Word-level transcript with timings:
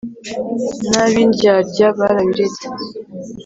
n'ab'indyadya 0.89 1.87
barabiretse 1.97 2.65